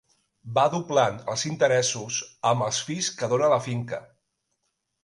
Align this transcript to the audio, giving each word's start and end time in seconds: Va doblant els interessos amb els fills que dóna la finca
Va 0.53 0.61
doblant 0.75 1.19
els 1.33 1.43
interessos 1.51 2.17
amb 2.53 2.67
els 2.71 2.81
fills 2.89 3.13
que 3.21 3.31
dóna 3.37 3.53
la 3.57 3.63
finca 3.71 4.03